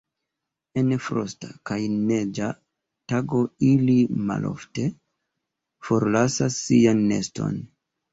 En 0.81 0.87
frosta 1.07 1.49
kaj 1.69 1.75
neĝa 2.11 2.47
tago 3.13 3.41
ili 3.67 3.97
malofte 4.31 4.87
forlasas 5.89 6.57
sian 6.71 7.05
neston. 7.13 7.61